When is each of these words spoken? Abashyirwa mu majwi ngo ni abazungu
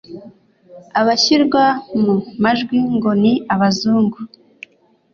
Abashyirwa 0.99 1.63
mu 2.01 2.13
majwi 2.43 2.77
ngo 2.95 3.09
ni 3.21 3.33
abazungu 3.53 4.17